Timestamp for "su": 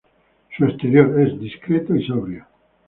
0.57-0.65